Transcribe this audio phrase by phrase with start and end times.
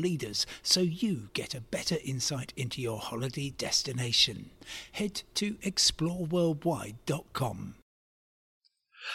[0.00, 4.50] leaders so you get a better insight into your holiday destination.
[4.92, 7.74] Head to exploreworldwide.com.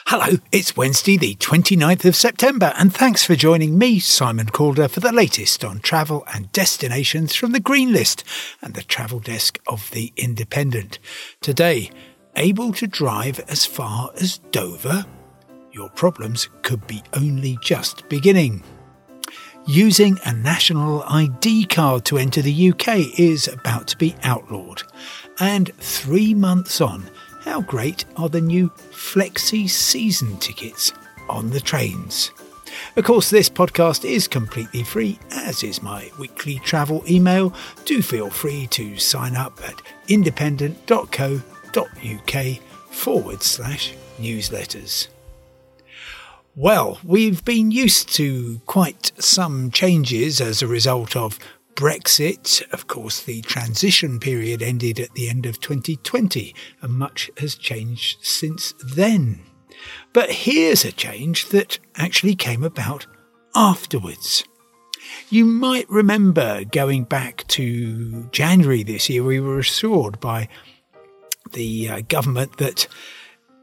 [0.08, 5.00] Hello, it's Wednesday, the 29th of September, and thanks for joining me, Simon Calder, for
[5.00, 8.24] the latest on travel and destinations from the Green List
[8.62, 11.00] and the travel desk of The Independent.
[11.40, 11.92] Today,
[12.36, 15.06] able to drive as far as Dover?
[15.72, 18.64] Your problems could be only just beginning.
[19.68, 24.84] Using a national ID card to enter the UK is about to be outlawed.
[25.40, 27.10] And three months on,
[27.42, 30.94] how great are the new Flexi season tickets
[31.28, 32.30] on the trains?
[32.96, 37.52] Of course, this podcast is completely free, as is my weekly travel email.
[37.86, 42.58] Do feel free to sign up at independent.co.uk
[42.92, 45.08] forward slash newsletters.
[46.58, 51.38] Well, we've been used to quite some changes as a result of
[51.74, 52.64] Brexit.
[52.72, 58.24] Of course, the transition period ended at the end of 2020, and much has changed
[58.26, 59.42] since then.
[60.14, 63.06] But here's a change that actually came about
[63.54, 64.46] afterwards.
[65.30, 70.48] You might remember going back to January this year, we were assured by
[71.52, 72.88] the uh, government that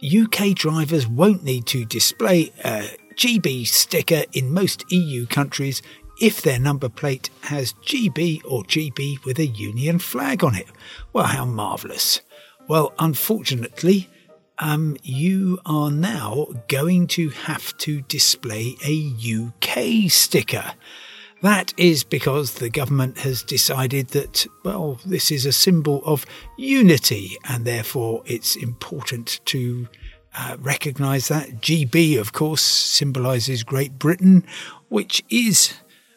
[0.05, 5.81] UK drivers won't need to display a GB sticker in most EU countries
[6.21, 10.67] if their number plate has GB or GB with a union flag on it.
[11.13, 12.21] Well, how marvellous.
[12.69, 14.09] Well, unfortunately,
[14.59, 20.73] um, you are now going to have to display a UK sticker.
[21.43, 26.25] That is because the government has decided that, well, this is a symbol of
[26.57, 29.89] unity and therefore it's important to
[30.37, 31.61] uh, recognise that.
[31.61, 34.45] GB, of course, symbolises Great Britain,
[34.89, 35.75] which is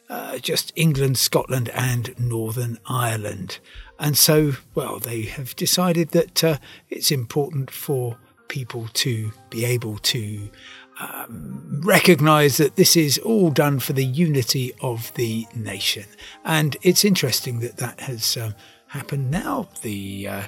[0.09, 3.57] uh, just England, Scotland, and Northern Ireland.
[3.99, 6.57] And so, well, they have decided that uh,
[6.89, 10.51] it's important for people to be able to
[10.99, 16.05] um, recognize that this is all done for the unity of the nation.
[16.43, 18.55] And it's interesting that that has um,
[18.87, 19.67] happened now.
[19.81, 20.43] The uh,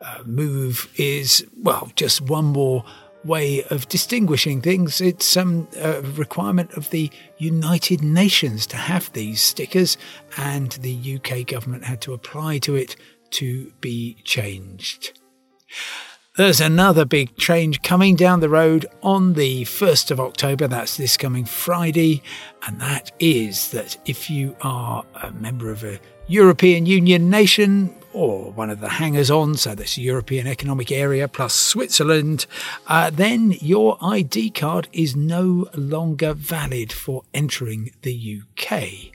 [0.00, 2.84] uh, move is, well, just one more
[3.24, 5.00] way of distinguishing things.
[5.00, 9.96] It's um, a requirement of the United Nations to have these stickers,
[10.36, 12.96] and the UK government had to apply to it
[13.30, 15.18] to be changed.
[16.34, 20.66] There's another big change coming down the road on the 1st of October.
[20.66, 22.22] That's this coming Friday.
[22.66, 28.50] And that is that if you are a member of a European Union nation or
[28.52, 32.46] one of the hangers on, so that's European Economic Area plus Switzerland,
[32.86, 39.12] uh, then your ID card is no longer valid for entering the UK.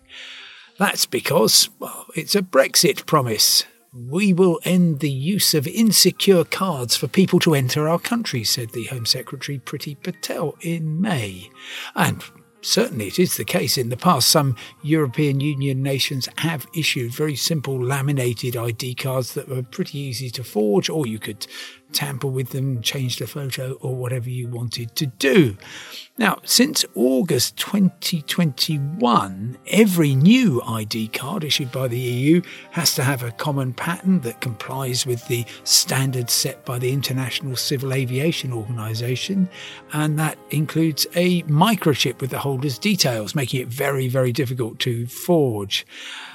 [0.78, 3.64] That's because, well, it's a Brexit promise.
[3.94, 8.72] We will end the use of insecure cards for people to enter our country, said
[8.72, 11.50] the Home Secretary Priti Patel in May.
[11.96, 12.22] And
[12.62, 13.78] certainly it is the case.
[13.78, 19.48] In the past, some European Union nations have issued very simple laminated ID cards that
[19.48, 21.48] were pretty easy to forge, or you could
[21.94, 25.58] tamper with them, change the photo, or whatever you wanted to do.
[26.20, 33.22] Now, since August 2021, every new ID card issued by the EU has to have
[33.22, 39.48] a common pattern that complies with the standards set by the International Civil Aviation Organization,
[39.94, 45.06] and that includes a microchip with the holder's details, making it very, very difficult to
[45.06, 45.86] forge.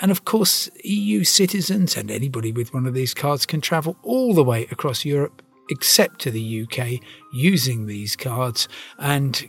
[0.01, 4.33] And of course, EU citizens and anybody with one of these cards can travel all
[4.33, 7.01] the way across Europe except to the UK
[7.33, 8.69] using these cards.
[8.99, 9.49] And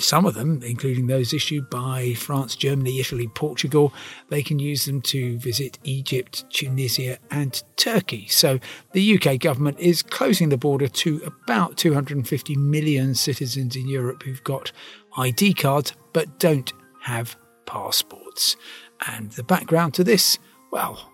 [0.00, 3.92] some of them, including those issued by France, Germany, Italy, Portugal,
[4.30, 8.26] they can use them to visit Egypt, Tunisia, and Turkey.
[8.28, 8.58] So
[8.92, 14.44] the UK government is closing the border to about 250 million citizens in Europe who've
[14.44, 14.72] got
[15.16, 17.36] ID cards but don't have
[17.66, 18.56] passports.
[19.06, 20.38] And the background to this,
[20.72, 21.12] well,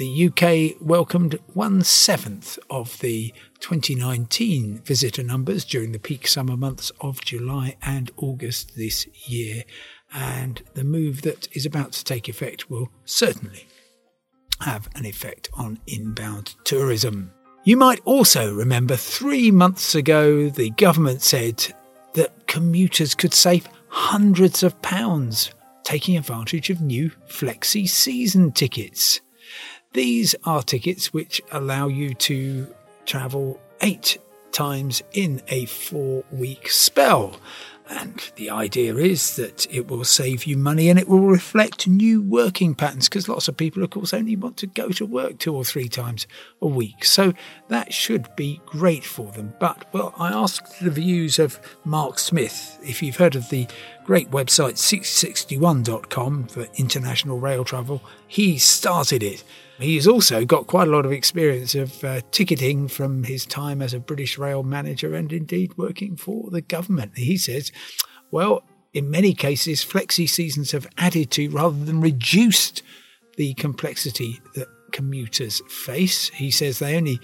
[0.00, 6.90] the UK welcomed one seventh of the 2019 visitor numbers during the peak summer months
[7.02, 9.62] of July and August this year.
[10.14, 13.66] and the move that is about to take effect will certainly
[14.62, 17.30] have an effect on inbound tourism.
[17.64, 21.74] You might also remember three months ago the government said
[22.14, 25.52] that commuters could save hundreds of pounds
[25.84, 29.20] taking advantage of new flexi season tickets.
[29.92, 32.72] These are tickets which allow you to
[33.06, 34.18] travel eight
[34.52, 37.40] times in a four week spell.
[37.88, 42.22] And the idea is that it will save you money and it will reflect new
[42.22, 45.56] working patterns because lots of people, of course, only want to go to work two
[45.56, 46.28] or three times
[46.62, 47.04] a week.
[47.04, 47.32] So
[47.66, 49.54] that should be great for them.
[49.58, 52.78] But, well, I asked the views of Mark Smith.
[52.80, 53.66] If you've heard of the
[54.10, 59.44] great website seat61.com for international rail travel, he started it.
[59.78, 63.94] He's also got quite a lot of experience of uh, ticketing from his time as
[63.94, 67.18] a British rail manager and indeed working for the government.
[67.18, 67.70] He says,
[68.32, 72.82] well, in many cases, flexi seasons have added to rather than reduced
[73.36, 76.30] the complexity that commuters face.
[76.30, 77.20] He says they only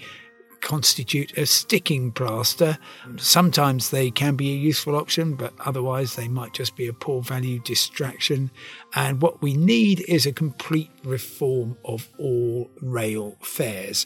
[0.61, 2.77] constitute a sticking plaster.
[3.17, 7.21] Sometimes they can be a useful option, but otherwise they might just be a poor
[7.21, 8.51] value distraction.
[8.95, 14.05] And what we need is a complete reform of all rail fares.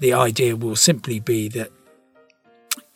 [0.00, 1.70] The idea will simply be that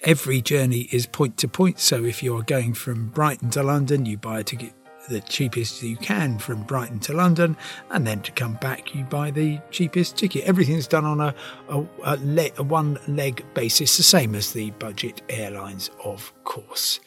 [0.04, 1.80] every journey is point to point.
[1.80, 4.72] So if you're going from Brighton to London, you buy a ticket
[5.08, 7.56] the cheapest you can from Brighton to London,
[7.90, 10.44] and then to come back, you buy the cheapest ticket.
[10.44, 11.34] Everything's done on a,
[11.68, 17.00] a, a, le- a one leg basis, the same as the budget airlines, of course.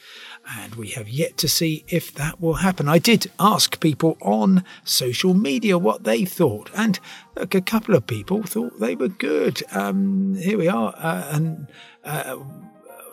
[0.60, 2.88] And we have yet to see if that will happen.
[2.88, 7.00] I did ask people on social media what they thought, and
[7.36, 9.62] look, a couple of people thought they were good.
[9.72, 11.68] Um, here we are, uh, and
[12.06, 12.38] uh,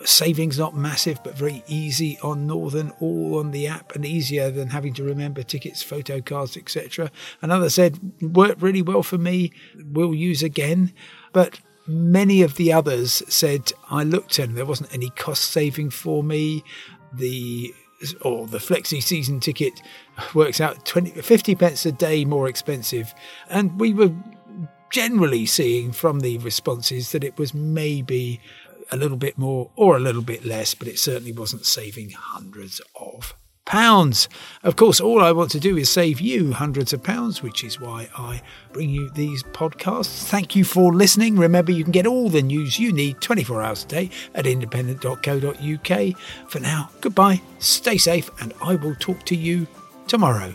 [0.04, 4.68] savings not massive but very easy on Northern, all on the app and easier than
[4.68, 7.10] having to remember tickets, photo cards, etc.
[7.42, 10.92] Another said worked really well for me, will use again.
[11.32, 16.22] But many of the others said I looked and there wasn't any cost saving for
[16.22, 16.64] me.
[17.12, 17.72] The
[18.20, 19.80] or the flexi season ticket
[20.34, 23.14] works out 20 50 pence a day more expensive
[23.48, 24.12] and we were
[24.94, 28.40] generally seeing from the responses that it was maybe
[28.90, 32.80] a little bit more or a little bit less, but it certainly wasn't saving hundreds
[33.00, 33.34] of
[33.64, 34.28] pounds.
[34.62, 37.80] Of course, all I want to do is save you hundreds of pounds, which is
[37.80, 38.42] why I
[38.72, 40.24] bring you these podcasts.
[40.24, 41.36] Thank you for listening.
[41.36, 46.16] Remember, you can get all the news you need 24 hours a day at independent.co.uk.
[46.48, 49.66] For now, goodbye, stay safe, and I will talk to you
[50.06, 50.54] tomorrow.